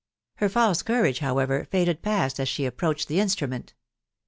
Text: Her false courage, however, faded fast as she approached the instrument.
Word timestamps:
Her 0.37 0.49
false 0.49 0.81
courage, 0.81 1.19
however, 1.19 1.63
faded 1.65 1.99
fast 2.01 2.39
as 2.39 2.49
she 2.49 2.65
approached 2.65 3.07
the 3.07 3.19
instrument. 3.19 3.75